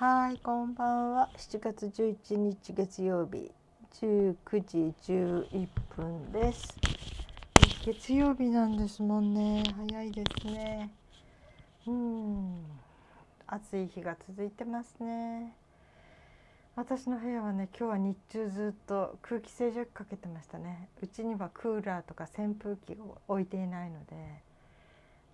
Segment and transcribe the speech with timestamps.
[0.00, 1.28] はい、こんばんは。
[1.36, 3.52] 7月11日月曜日
[4.00, 4.34] 19
[4.64, 6.74] 時11分です。
[7.84, 9.62] 月曜日なんですもんね。
[9.76, 10.90] 早いですね。
[11.86, 12.64] うん、
[13.46, 15.52] 暑い日が続いてますね。
[16.76, 20.88] 私の部屋はね、今日は日中ずっと空気清浄機かけてましたね。
[21.02, 24.16] うちにはクーラーとか扇風機を置いていないので、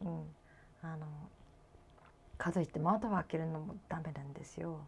[0.00, 0.22] うん、
[0.82, 1.06] あの
[2.38, 4.80] かといって窓を開けるのもダメなんですよ。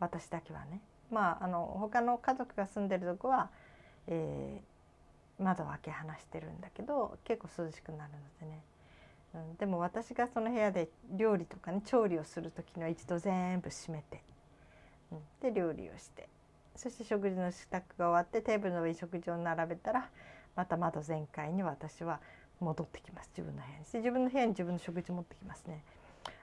[0.00, 0.80] 私だけはね。
[1.10, 3.50] まああの他の家族が住んでるとこは、
[4.06, 8.62] えー、窓を開け放してるんだけど結構涼しくなるのでね、
[9.34, 14.22] うん、でも私がその部屋で料理とかね調理をする時には一度全部閉めて、
[15.12, 16.28] うん、で料理をして
[16.74, 20.10] そして食事の支度が終わってテーブルの上に食事を並べたら
[20.56, 22.20] また窓全開に私は
[22.60, 23.30] 戻ってきます。
[23.36, 25.84] 自分の部屋にして自分の部屋に自分の食事持ってきますね。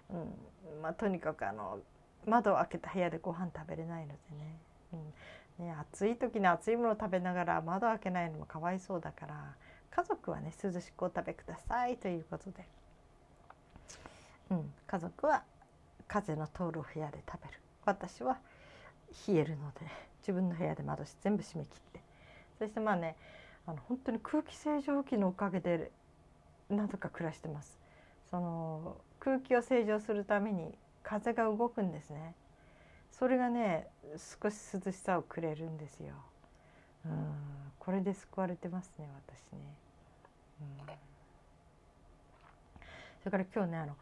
[0.09, 0.81] うん。
[0.81, 1.79] まあ、とにかくあの
[2.25, 4.59] 窓を開けた部屋でご飯食べれないのでね,、
[5.59, 9.55] うん、ね暑い時に暑いものを食べながら窓を開けないのもかわいそうだから
[9.91, 11.97] 家族はね涼しくお食べください。
[11.97, 12.65] ということで、
[14.51, 15.43] うん、家族は
[16.07, 17.59] 風の通る部屋で食べる。
[17.85, 18.39] 私は
[19.27, 19.81] 冷えるので
[20.21, 22.01] 自分の部屋で窓全部閉め切って。
[22.57, 23.15] そしてまあね
[23.65, 25.91] あの本当に空気清浄機のおかげで
[26.69, 27.79] なんとか暮らしてます。
[28.31, 32.35] その空気を清浄するために風が動くんですね。
[33.11, 33.87] それがね
[34.41, 36.13] 少し涼しさをくれるんですよ。
[37.05, 37.53] うん。
[37.83, 39.59] これで救われてますね私ね、
[40.61, 40.67] うん、
[43.19, 43.95] それから今日ねあの、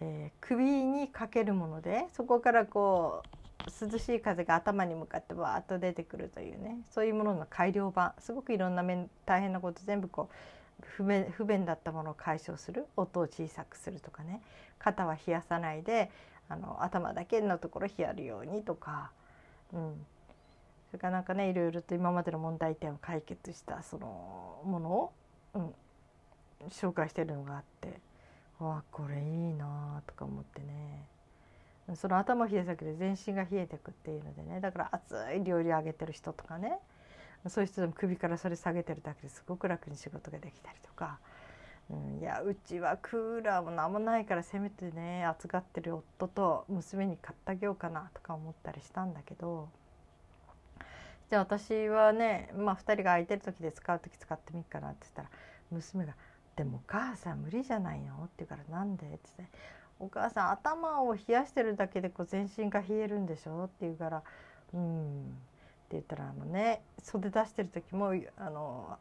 [0.00, 8.14] えー、首にかけるものでそこからこう涼しい風が頭に向かってわーっと出てくるというねそういうものの改良版。
[8.18, 10.34] すごくいろんな面大変なこと全部こう
[10.96, 14.42] 不便不便だったものを解消する音を小さくするとかね。
[14.78, 16.10] 肩は冷やさないで
[16.48, 19.12] あの頭だけのところ冷やるようにとか、
[19.74, 20.06] うん、
[20.90, 25.12] それからなんかねいろいろと今までの問題点を解決したそのものを、
[25.54, 25.74] うん、
[26.70, 28.00] 紹介してるのがあって。
[28.64, 31.06] わこれいいなとか思ってね。
[31.96, 34.60] その頭冷やすだけで全身が冷えてくっていうのでね。
[34.60, 36.78] だから熱い料理をあげてる人とかね。
[37.48, 41.18] そういう人でも首からそれ下げてるだけですごく楽に仕事ができたりとか、
[41.88, 49.68] うん、いやうちはクーラーも何もないからせめてね暑がってる夫と娘に買ってあげようかなとか思ったりしたんだけど
[51.30, 55.28] じゃあ私はね、まあ、2人が空いてる時で使う時使ってみっかなって言ったら
[55.70, 56.14] 娘が
[56.56, 59.56] 「でもお母さん無理じゃないの?」って言うから「なんで?」って言って
[60.00, 64.22] 「お母さん頭を冷やしてるだけでこう全身が冷えるんでしょ?」って言うから
[64.74, 65.38] 「うん」
[65.92, 68.98] 言ったらあのね袖出してる時もあの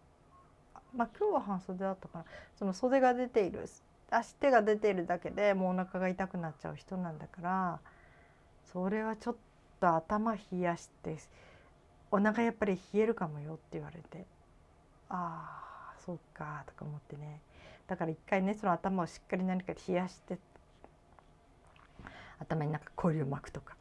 [0.95, 2.25] まあ今日は半袖だったかな。
[2.57, 3.67] その袖が出ている
[4.11, 7.79] 足手が出ているだけでもうお腹が痛くなっちゃう人なんだから
[8.73, 9.35] それはちょっ
[9.79, 11.17] と頭冷やして
[12.09, 14.25] お腹やっぱり冷えるかもよって言われて
[15.09, 17.39] ああそうかとか思ってね。
[17.87, 20.37] だから一回ねその頭をしっかり何か冷やして
[22.39, 23.75] 頭になんか氷を巻くとか。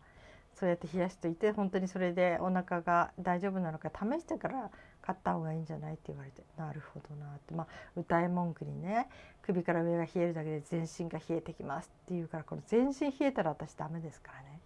[0.58, 4.70] そうやって冷やしといて本当にそれでお腹が大丈夫なのか試してから
[5.00, 7.54] 買った方がいいんじゃないって言われてなるほどなって。
[7.54, 9.08] まあ歌い文句にね
[9.42, 14.60] 首から上が冷えるだけで全身が冷えてきますっていうからこの全身冷えたら私ダメですからね。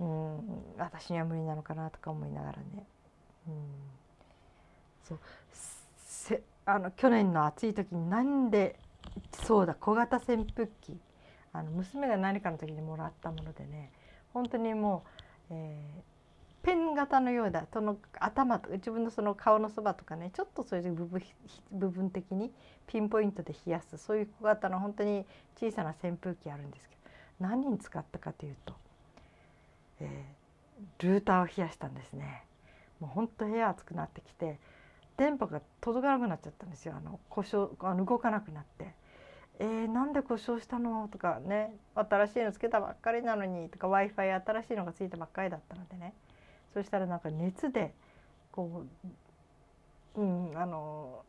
[0.00, 0.38] うん
[0.78, 2.86] 私には無理なのかなとか思いながらね。
[3.48, 3.54] うん。
[5.04, 5.18] そう。
[5.52, 8.78] せあの去年の暑い時になんで
[9.32, 10.98] そうだ小型扇風機。
[11.52, 13.90] あの娘が何かの時にもらったものでね
[14.32, 15.04] 本当にも
[15.50, 21.22] う、えー、ペン型のようだその頭と自分のその顔のそばとかねちょっとそういう部分
[21.72, 22.50] 部分的に
[22.86, 25.24] ピンポイントで冷やすそういう小型の本当に
[25.58, 28.74] 小さな扇風機あるんですけど何に使ったかというと、
[30.00, 32.44] えー、ルーターを冷やしたんですね。
[33.00, 34.58] もう本当部屋暑くなってきて
[35.16, 38.99] 電波が届かなくなっちゃったんですよあの故障あの動かなくなって。
[39.62, 41.06] えー、なんで故障したの？
[41.08, 46.14] とかね新しいのつけたばっかりなのにとか w i f i 新しいのがついたばっかりだったのでね
[46.72, 47.92] そしたらなんか熱で
[48.52, 48.86] こ
[50.16, 51.22] ううんあの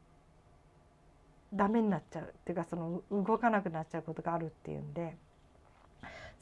[1.53, 5.17] ダメになっちゃうっていうかその動かなくなっちゃうことがあるっていうんで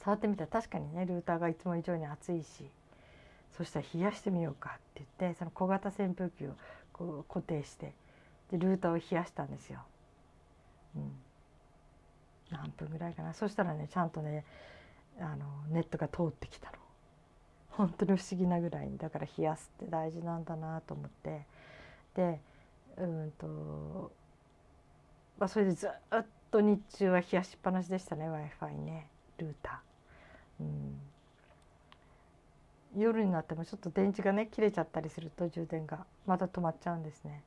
[0.04, 2.70] 触ってみたら確かにねルーターがいつも以上に熱いし
[3.56, 6.50] そしたら冷やしてみようかって言ってその小型扇風機を
[6.92, 7.94] こう固定して
[8.52, 9.80] でルーターを冷やしたんですよ。
[10.94, 11.12] うん
[12.50, 13.34] 何分ぐらいかな。
[13.34, 14.44] そしたらねちゃんとね
[15.18, 16.78] あのネットが通ってきたの。
[17.70, 18.98] 本当に不思議なぐらいに。
[18.98, 21.46] だから冷やすって大事なんだなと思って。
[22.14, 22.40] で
[22.96, 24.12] うんと、
[25.38, 25.90] まあ、それでずっ
[26.50, 29.06] と日中は冷やしっぱなしでしたね w i f i ね。
[29.38, 30.64] ルーター。
[30.64, 31.00] うん。
[32.96, 37.42] 夜になってもちょっと電池がね切れちゃったりすると充電がまた止まっちゃうんですね。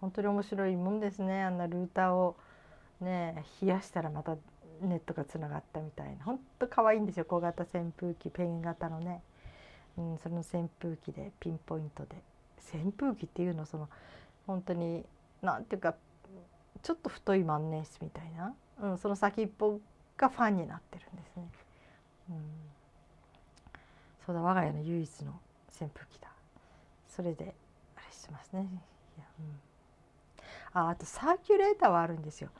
[0.00, 2.36] 本当に面白いもんですねあんなルーターを。
[3.04, 4.36] ね冷やしたらまた
[4.80, 6.24] ネットがつながったみたいな。
[6.24, 7.24] 本当可愛いんですよ。
[7.24, 9.22] 小型扇風機ペン型のね、
[9.96, 12.16] うん、その扇風機でピンポイントで。
[12.72, 13.88] 扇風機っていうのその
[14.46, 15.04] 本当に
[15.42, 15.94] 何ていうか
[16.82, 19.78] ちょっと太い万年筆みたいな、うん、その先っぽ
[20.16, 21.48] がファンになってるんですね。
[22.30, 22.36] うん。
[24.26, 25.38] そうだ我が家の唯一の
[25.80, 26.28] 扇風機だ。
[27.08, 27.54] それで
[27.96, 28.68] あれしますね。
[29.16, 32.50] いや、うん、ああとサーキュレーターはあるんですよ。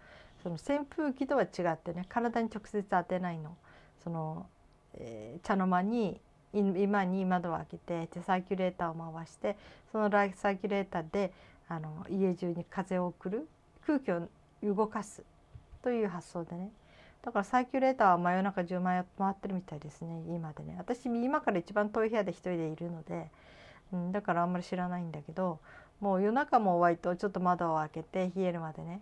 [0.44, 3.56] その扇風機とは違ってね体に直接当てないの。
[4.02, 4.46] その、
[4.92, 6.20] えー、茶の間に
[6.52, 9.56] 今に窓を開けてでサーキュレーターを回して
[9.90, 11.32] そのライサーキュレーターで
[11.66, 13.48] あの家中に風を送る
[13.86, 14.28] 空気を
[14.62, 15.22] 動かす
[15.82, 16.70] という発想でね。
[17.22, 20.74] だからサーキュレーターは真夜中10万円回ってるみたいですね今でね。
[20.76, 23.30] 私今から一番遠い部屋で一人でいるので、
[23.94, 25.58] うん、だからあんまり知らないんだけど
[26.00, 29.00] もう夜中も割とちょっと窓を開けて冷えるまでね、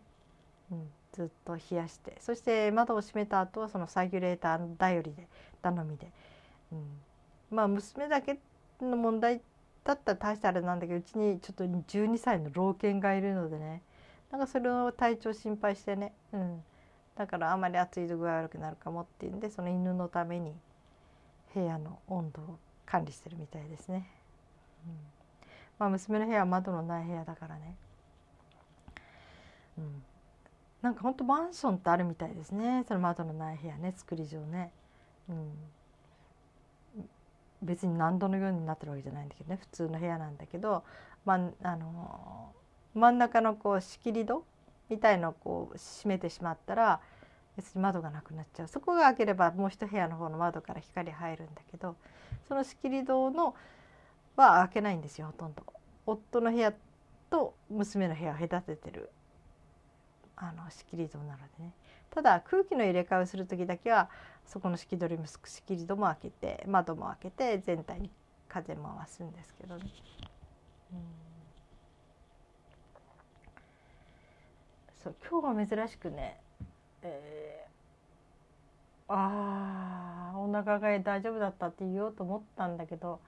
[0.70, 5.28] うん、ずっと冷やしてそして窓を閉めた後はそのサーキュレーター頼りで
[5.60, 6.10] 頼みで、
[6.72, 6.86] うん、
[7.50, 8.38] まあ娘だけ
[8.80, 9.40] の問題
[9.84, 13.82] だったら大したあれなんだけどうちにちょっと12歳の老犬がいるのでね。
[14.32, 16.62] なんかそれを体調心配してね、うん、
[17.16, 20.54] だからあまり暑いと具合悪くなるかもっていうんでその犬のために
[21.54, 24.08] 部屋の温度を管理してるみたいですね。
[24.86, 24.92] うん、
[25.78, 27.76] まあ娘の部屋は窓のない部屋だからね。
[29.76, 30.02] うん、
[30.82, 32.84] なんかほんとマンションってあるみたいですね。
[32.88, 33.94] その窓のない部屋ね。
[33.96, 34.72] 作り上ね。
[35.28, 35.52] うん、
[37.62, 39.58] 別に何度のようになってるわけじゃないんだけどね。
[39.60, 40.82] 普通の部屋なんだけど、
[41.24, 42.52] まあ、あの
[42.94, 44.44] 真ん中のこう仕切り戸
[44.90, 47.00] みたいのをこう閉めてしまったら
[47.56, 48.68] 別に窓がなくなっちゃう。
[48.68, 51.94] そこが開ければもう一部屋の方の窓から光入るんだけど
[52.48, 53.54] その仕切り戸の
[54.34, 55.62] は開けないんですよほとんど。
[56.04, 56.74] 夫の部屋
[57.30, 59.10] と娘の部屋を隔ててる
[60.42, 61.72] あの仕切り戸なのでね
[62.10, 64.10] ただ空気の入れ替えをする時だけは
[64.44, 68.10] そこの仕切りも仕切り戸も開けて窓も開けて全体に
[68.48, 69.84] 風回すんですけどね。
[75.02, 76.38] そう今日は珍しくね、
[77.02, 83.20] えー、あーお腹が大丈夫だったって言おうと思ったんだけど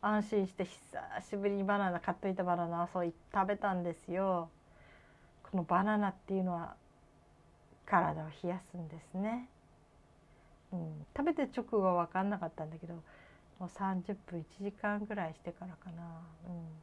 [0.00, 4.48] 安心して久しぶりにバナナ買っといたバナナそう食べたんですよ。
[5.52, 6.74] このバナナっていうのは
[7.84, 9.48] 体を冷やすんですね。
[10.72, 13.02] うん、食べて直後は分かんなかったんだけども
[13.60, 16.02] う30分1時間ぐらいしてからかな。
[16.48, 16.82] うん。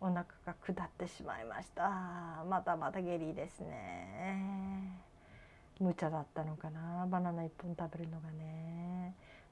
[0.00, 2.44] お腹が下ってしまいました。
[2.48, 4.98] まだまだ下痢ですね。
[5.80, 8.87] 無茶だったのかなバナナ1本食べるのがね。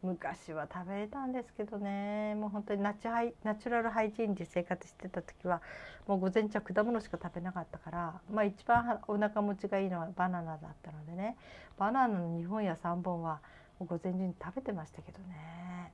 [0.03, 2.35] 昔は食べれたんですけどね。
[2.37, 5.63] もう本当にナチハイナチュラルハイジーンで生活してた時は
[6.07, 11.37] もう午前中は果物しか食べなかったからまあ一番お腹持ちがいいのはバナナだったのでね。
[11.79, 13.41] バナナの2本や3本は
[13.81, 15.93] 午前中に食べてましたけどね。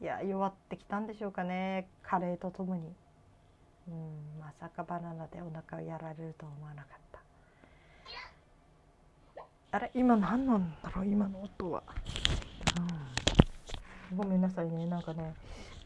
[0.00, 1.88] いや弱ってきたんでしょうかね。
[2.02, 2.94] カレーとともに。
[3.88, 7.06] うんまさかバナナでお腹をやられると思わなかった。
[9.72, 11.82] あれ今何なんだろう今の音は、
[14.14, 15.34] ごめんなさいねなんかね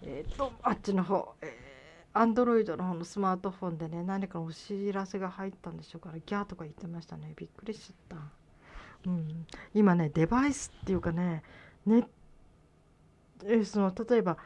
[0.02, 1.70] えっ、とあっちの方え
[2.12, 8.18] アンドロイドの方のスマートフォンでね何かお知らせが入ったんでしょうからギャーとか言ってましたねびっくりしちゃっ
[9.04, 11.42] た、うん、今ねデバイスっていうかね
[11.86, 12.08] ね
[13.44, 14.38] えその例えば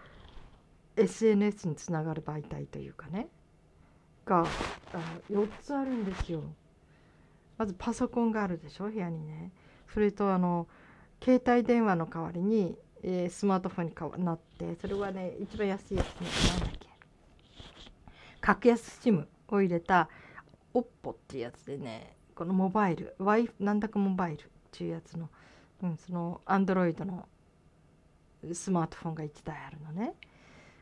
[0.96, 3.28] SNS につながる媒体というかね
[4.26, 4.46] があ
[5.30, 6.42] 4つあるんですよ。
[7.58, 9.52] まずパソコンがあるでしょ部屋にね。
[9.92, 10.66] それとあの
[11.24, 16.88] 携帯電話の代わりに、えー、スマートフォンにかなってそれはね一番安いやつね何だっけ。
[18.42, 20.10] 格安 SIM を入れた
[20.74, 25.30] OPPO っていうやつでねこのモバイル w i なんだかモバイルっていうやつの、
[25.82, 27.26] うん、そのアンドロイドの
[28.52, 30.12] スマートフォンが1台あるのね。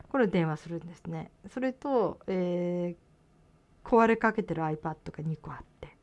[0.09, 1.31] これ電話するんですね。
[1.53, 5.97] それと、えー、壊れかけてる iPad が2個あって、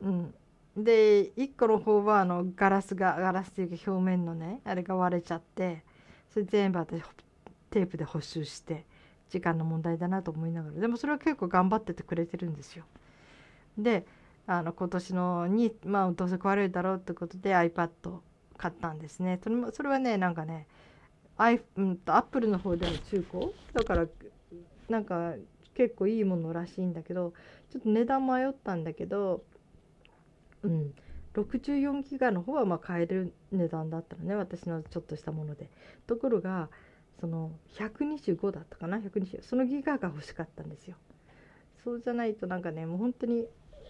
[0.00, 0.34] うん、
[0.76, 5.82] で1個の方はあのガラスがガラスっていうか表面のねあれが割れちゃって
[6.32, 7.02] それ全部私
[7.70, 8.84] テープで補修して
[9.30, 12.84] 時間の問題だなと思いながらでもそれは結構頑張っててくれてるんですよ。
[13.78, 14.06] で
[14.46, 17.90] あの今年のにまあどうせ壊れるだろうってことで iPad
[18.56, 19.40] 買ったんですね。
[19.42, 20.66] それもそれはねなんかね
[21.36, 23.52] アイ、うん、アップルの方での中古？
[23.72, 24.06] だから
[24.88, 25.34] なんか
[25.74, 27.32] 結構いいものらしいんだけど
[27.70, 29.42] ちょっと値段迷ったんだけど
[30.62, 30.94] うん。
[31.34, 35.68] 64ギガの方はまあ買える値段だったのね私のちょっとしたもので。
[36.06, 36.68] ところが
[37.20, 40.96] その125だったかな？120そのギガが欲しかったんですよ。
[41.84, 43.46] そうじゃないとなんかねもう本当に、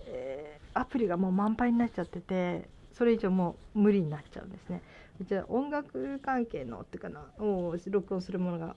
[0.06, 4.82] えー、アプリがもう満杯になっちゃっててそれ以上もう無理になっちゃうんですね。
[5.23, 8.76] じゃあ音楽関係のっていうかなを録音するものが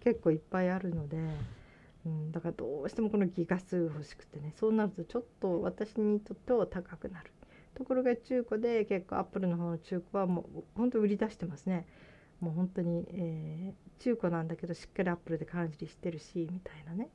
[0.00, 1.18] 結構いっぱいあるので、
[2.04, 7.30] うん、だからどうしてもこのギガ数欲しくてねそうなるとちょっと私にとっては高くなる。
[7.74, 11.86] ところが中古で結構アップルの方の中古はもう本当売り出してますね。
[12.40, 17.08] もう本当に、えー、中古なんだけどしっかりアップルで管理してるしみたいなね。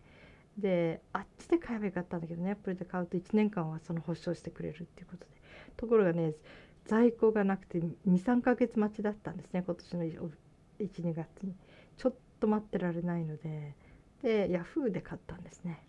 [0.58, 5.32] であっちで買えばよかったんだけどねアップルで買うと1年間はその保証してくれるっていうことで。
[5.76, 6.34] ところがね
[6.86, 10.04] 在庫がなくて23ヶ月待ちだったんですね今年の
[10.80, 11.56] 12月に。
[11.98, 13.76] ちょっと待ってられないので。
[14.22, 15.82] でヤフーで買ったんですね。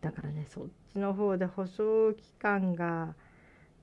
[0.00, 3.14] だからねそっちの方で保証期間が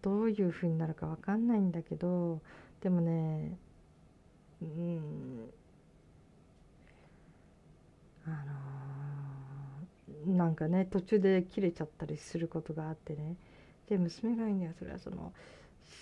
[0.01, 2.41] どういうふうになるか分かんないんだけど
[2.81, 3.57] でもね
[4.61, 5.49] うん
[8.25, 13.35] あのー、なんかね途中で切れちゃったりすることがあってね。
[13.89, 15.31] で娘が言うにはそれはその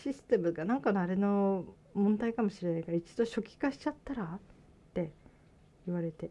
[0.04, 4.40] システムがなんかのあれの問題かもしれないから一度初期化しちゃったらっ
[4.94, 5.12] て
[5.86, 6.30] 言われて。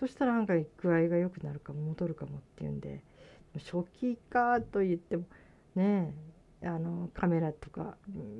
[0.00, 3.02] そしたらなんか具合が良くなるかも戻るかもっていうんで
[3.58, 5.24] 初期化と言っても
[5.74, 6.14] ね
[6.62, 7.96] あのカメラとか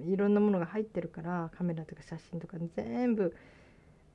[0.08, 3.36] いろんなものが入ってるからカメラとか写真とか全部、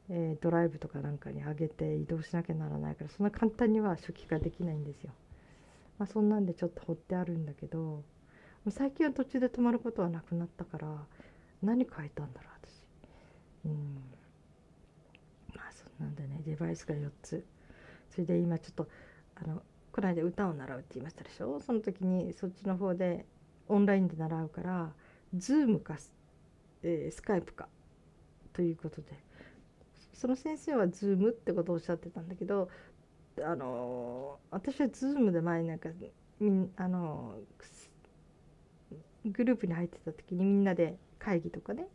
[0.10, 5.12] えー、ドライブとかなんかに上げて移動しなきゃならないからそんな簡単には初期化できないんですよ。
[6.00, 8.04] まあ、そんなんでちょっと掘ってあるんだけど
[8.70, 10.88] 最近は途中で止まることはなくなったから
[11.62, 12.84] 何変えたんだろう私。
[13.66, 14.15] うん
[16.00, 17.46] なんでねデバイスが4つ。
[18.10, 18.88] それで今ちょっと
[19.36, 19.62] あの
[19.92, 21.60] この間歌を習うって言いましたでしょ？
[21.60, 23.26] その時にそっちの方で
[23.68, 24.94] オンラインで習うから
[25.36, 25.98] ズームか、
[26.84, 27.68] えー、スカイプか
[28.54, 29.24] ということで。
[30.14, 32.70] その先生はズームってことをおっしゃってたんだけど
[33.44, 35.90] あの私はズームで前なんか
[36.40, 37.36] みんあの
[39.26, 41.90] グループに入ってた時にみんなで会議とかね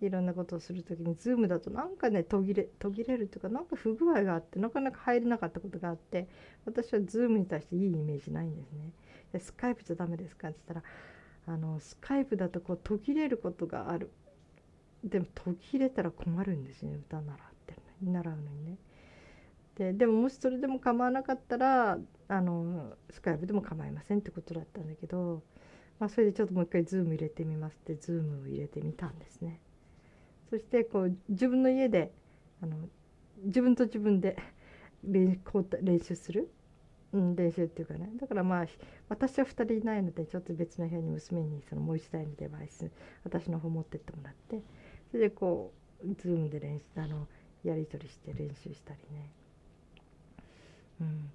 [0.00, 6.28] いろんなことをする時にズームだとなんかね途切れ途切れるというかなんか不具合があってなかなか入れなかったことがあって
[6.66, 8.90] 私はズームに対していいイメージないんですね。
[9.32, 14.10] でスカイプじゃダメですかって言ったらあのスカイプだとこう途切れることがある
[15.02, 17.36] でも途切れたら困るんですね歌習っ
[17.66, 18.78] てるのに習うのにね。
[19.76, 21.98] ででももしそれでも構わなかったら
[22.28, 25.42] あのスカイプでも構いませんってことだったんだけど、
[25.98, 29.60] まあ、それでちょっともう一回ズーム入れてみますってズームを入れてみたんですね。
[30.50, 32.12] そしてこう自分の家で
[32.62, 32.76] あの
[33.44, 34.36] 自分と自分で
[35.04, 35.40] 練
[36.00, 36.50] 習する、
[37.12, 38.10] うん、練習っていうかね。
[38.16, 38.66] だからまあ
[39.08, 42.90] 私は2人いないのでちょっと別の部屋に娘にそのもう一台のデバイス
[43.24, 44.62] 私の方持ってってもらって。
[45.10, 45.72] それでこ
[46.04, 47.28] うズームで練習あの
[47.62, 49.30] やり取りして練習したりね。
[51.00, 51.30] うん、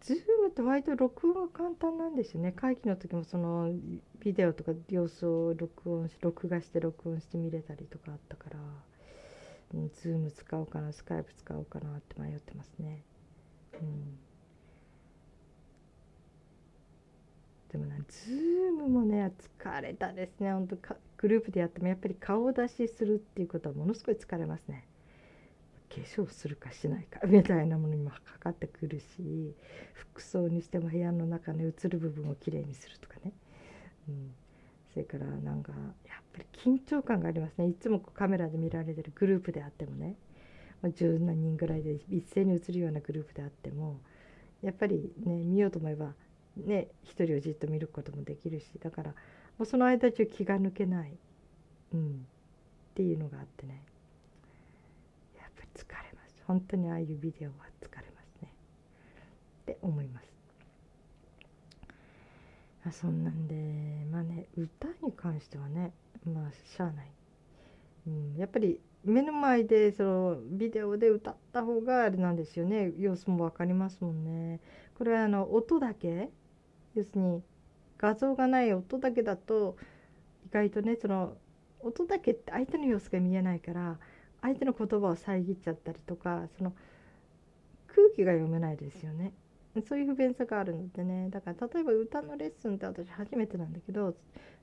[0.00, 2.52] ズームって割と録音が簡単なんですよね。
[2.52, 3.72] 会議の時もその
[4.20, 8.58] ビデオとか様子を録音し録画して録音して見れたりとかあったから、
[9.74, 13.02] うん、ズーム使おうかなスカイプ使おうかなって迷ってますね。
[13.80, 14.18] うん。
[17.70, 20.52] でもねズームもね疲れたですね。
[20.52, 20.76] 本当
[21.18, 24.86] グループでやってもやっぱり顔出しするっていうことはものすごい疲れますね。
[25.88, 29.54] 化粧するかしないかみたいなものにもかかってくるし
[29.94, 33.32] 服装にしても部屋の中の映る部分をきれいにするとかね、
[34.08, 34.30] うん、
[34.92, 35.72] それからなんか
[36.06, 37.66] やっぱり緊張感がありますね。
[37.68, 40.16] いつもカメラで見られてるグループであってもね、
[40.82, 44.00] まあ、十何人ぐらいで一斉に映るようなグループであっても
[44.62, 46.12] やっぱりね見ようと思えば
[46.56, 49.14] ね一人をじっと見ることもできるしだからも
[49.60, 51.16] うその間中気が抜けない、
[51.94, 52.26] うん、
[52.90, 53.82] っていうのがあってね。
[56.48, 58.52] 本当にああいうビデオは疲れますね。
[59.62, 60.28] って思います。
[62.86, 65.92] あそんなんでまあね歌に関してはね
[66.24, 67.10] まあしゃあない、
[68.06, 72.92] うん、やっぱり目の前でそのビデオで歌った方があれなんですよね。
[72.96, 74.60] 様子も分かりますもんね。
[74.96, 76.30] これはあの音だけ
[76.94, 77.42] 要するに
[77.98, 79.76] 画像がない音だけだと
[80.46, 81.36] 意外とねその
[81.80, 83.98] 音だけって相手の様子が見えないから
[84.42, 86.72] 相手の言葉を遮っちゃったりとかその
[87.88, 89.32] 空気が読めないですよね。
[89.86, 91.28] そういう不便さがあるのでね。
[91.30, 94.16] だから例えば歌のレッスンって私初めてなんだけど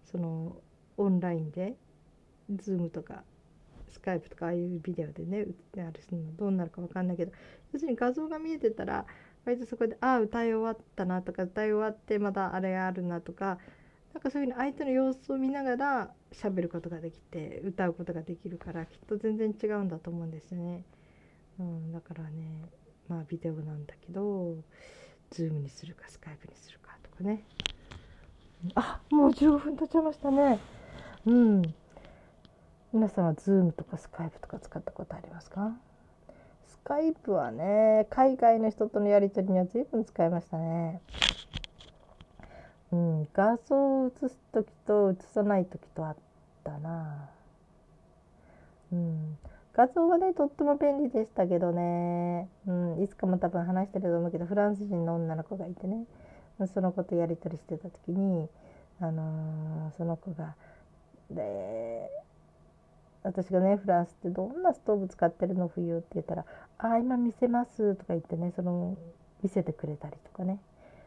[0.04, 0.58] その
[0.98, 1.76] オンラインで
[2.52, 3.24] Zoom とか
[3.90, 7.32] スカイプとかああいうビデオでねあるのどうなるか分かんないけど
[7.74, 9.06] 要するに画像が見えてたら
[9.46, 13.58] 割とそこで「ああ歌い終わったな」とか歌い終わってまだあれがあるなとか
[14.14, 20.84] なんかそういうふうに相手の様子を見ながら喋ることができて歌うことができるからきっと全然違うんだと思うんですよね。
[21.60, 22.70] うん、だからね
[23.08, 24.56] まあビデオなんだけど
[25.32, 27.44] ズームにするかスカイプにするかとかね。
[28.76, 30.60] あもう15分経っちゃいましたね。
[31.26, 31.62] うん。
[32.94, 35.76] 皆さんはズームとかスカイプとか使ったことありますか？
[36.66, 41.02] スカイプはね海外の人とのやり取りには随分使いましたね。
[42.92, 46.16] うん画像を映す時と映さない時とあっ
[46.66, 47.30] たな。
[48.92, 49.38] うん。
[49.74, 56.06] 画像はねとっても便利でしたけどね、うん、いつかも多分話してると思うけどフランス人の女の子がいてね。
[56.74, 58.48] その子とやり取りしてた時に、
[59.02, 60.56] あのー、その子が
[61.30, 62.10] で
[63.24, 66.46] 私がねフランスってどんなストーブ使ってるの冬って言ったら
[66.78, 68.96] 「あ今見せます」とか言ってねその
[69.42, 70.60] 見せてくれたりとかね。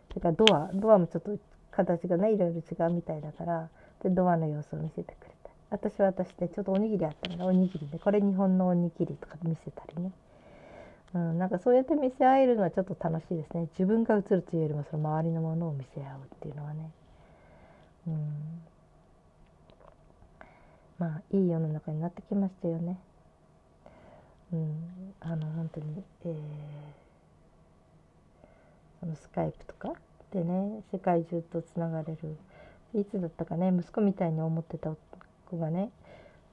[0.08, 1.38] それからドアドアもちょっと
[1.70, 3.68] 形がねいろいろ違うみたいだから
[4.02, 5.27] でドアの様子を見せてくれ
[5.70, 10.12] 私は私でちょっとおにぎりあったからおにぎりでこれ日本のおにぎりとか見せたりね、
[11.14, 13.68] うん、なんかそうやって見せ合えるのはちょっと楽しいですね。
[13.78, 16.90] 自分が映るというよりもその周りのものを見せ合うっていうのはね、
[18.06, 18.62] うん、
[20.98, 22.98] まあいい世の中になってきましたよね。
[24.50, 26.32] うん、あの本当に、えー、
[29.00, 29.92] そのスカイプとか
[30.32, 32.36] でね世界中とつながれる。
[32.94, 34.90] いつだったかね息子みたいに思ってた
[35.48, 35.90] 子がね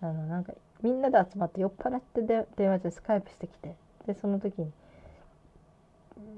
[0.01, 3.75] あのなんかみんなで集まって酔っ払ってで電話でスカイプしてきて
[4.07, 4.71] でその時に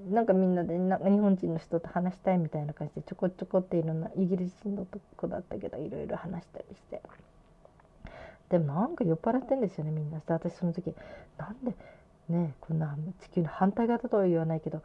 [0.10, 7.02] なんかみんなでなんか日本人の人と話したいみたいな感じでちょこちょこっていろんなイギリス人の子だったけどいろいろ話したりして。
[8.50, 10.20] でもなんか酔っ払ってんですよねみんな。
[10.20, 10.94] で私その時
[11.38, 11.74] なんで
[12.30, 14.82] ねこんな地球の反対側とは言わないけど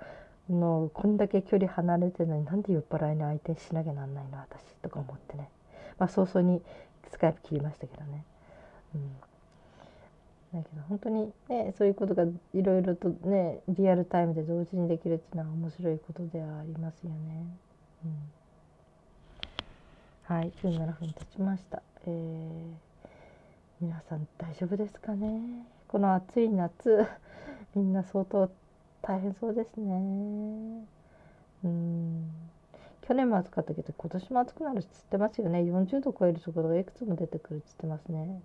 [0.50, 5.48] のこんだけ距離離れてるのになんで酔っ払いに相手しなきゃなんないの私とか思ってね。
[5.98, 6.60] まあ早々に
[7.10, 8.24] スカイプ切りましたけどね。
[8.94, 17.46] うん、だけど本当にねそういうことがいろいろとねリアルタイムで同時にできるっていうのは面白いことではありますよね。
[18.04, 18.08] う
[20.32, 21.82] ん、はい17分経ちました。
[22.06, 22.74] えー、
[23.80, 25.66] 皆さん大丈夫ですかね？
[25.88, 27.06] この暑い夏
[27.74, 28.50] みんな相当
[29.02, 30.86] 大変そうですね。
[31.64, 32.30] うん
[33.12, 35.58] 去年も暑かったけど今年も暑くなるっつってますよね。
[35.58, 38.40] 40度超えるところがいくつも出てくるつってますね、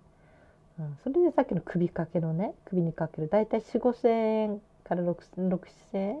[0.78, 6.02] うん、それでさっきの首掛けのね首にかける大体4 5千円から6 6千。
[6.02, 6.18] 円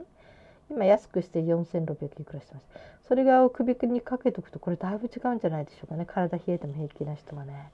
[0.70, 2.66] 今安くして4600いくらしてます。
[3.06, 6.06] それが首にかけとくとこれだいぶ違うんじゃないでしょうかね。
[6.06, 7.70] 体冷えても平気な人はね、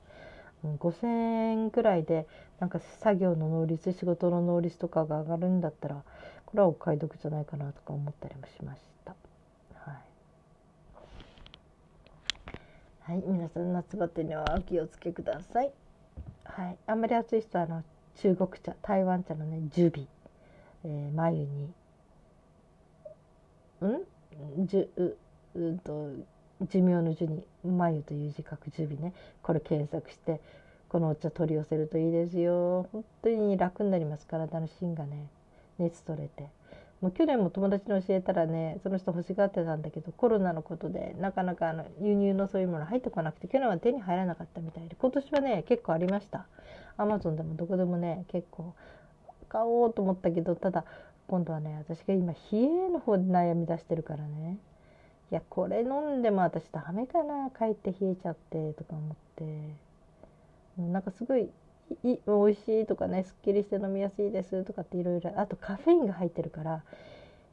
[0.65, 2.27] うん、5000円ぐらいで
[2.59, 6.03] なんか作業の能率仕事の能率とかが上がるんだったら
[6.47, 8.94] これはお買い得じゃないかなとか思ったりもしまし。
[13.07, 15.71] はい、皆さん夏バテにはお気をつけください。
[16.43, 17.83] はい、あんまり暑い人はあの
[18.23, 20.09] 中国茶、台湾茶のね、ジュビ、
[20.87, 21.47] えー、眉に、
[23.85, 24.67] ん？
[24.67, 25.17] じゅう、
[25.55, 26.09] うんと、
[26.63, 29.13] 寿命の寿に眉という字書くジュビね、
[29.43, 30.41] これ検索して、
[30.89, 32.89] このお茶取り寄せるといいですよ。
[32.91, 35.27] 本当に楽になります、体の芯がね、
[35.79, 36.49] 熱取れて。
[37.05, 46.47] もう去年も友達に教えたらねその人欲しがってたんだけどコロナのことでなかなかあの輸入のそういうもの入ってこなくて去年は手に入らなかったみたいで今年はね結構ありました。
[46.97, 48.75] アマゾンでもどこでもね結構
[49.51, 50.87] 買おうと思ったけどただ
[51.27, 54.57] 今度はね私が今冷えの方で悩み出してるからね。
[55.31, 59.95] いやこれ飲んでも私ダメかな帰って冷えちゃってとか思って。
[60.79, 61.51] なんかすごい
[62.03, 66.83] い美味しいとかねすっきりして飲みやすいですとかっていろいろあとカフェインが入ってるから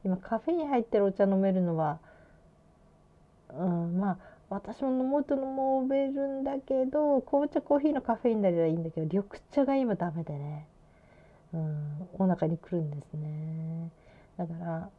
[0.04, 2.00] 今カフェイン入ってるお茶飲めるのは、
[3.54, 4.18] うん、まあ
[4.50, 10.68] 私も飲もうと飲めるんだけど紅茶コーヒーのカフェインならいいんだけど緑茶が今ダメでね、
[11.54, 13.90] うん、お腹にくるんですね。
[14.38, 14.90] だから、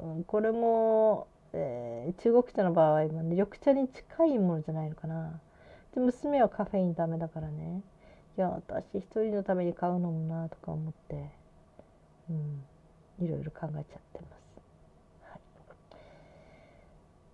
[0.00, 5.40] うん、これも、えー、中国茶の場合は、ね、緑茶に近いものじゃないのかな。
[5.94, 7.80] で娘はカフェインダメだからね。
[8.36, 11.30] いや私一人のために買うのもなとか思って、
[12.30, 12.64] うん、
[13.24, 14.60] いろいろ考えちゃってます、
[15.30, 15.40] はい、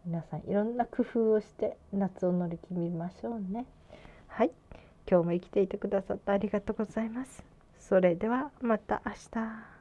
[0.06, 3.66] 皆さんいろんな工夫をして夏を乗り切りましょうね。
[4.28, 4.50] はい。
[5.10, 7.44] 今日も生きていてくださってありがとうございます。
[7.78, 9.71] それではまた明日。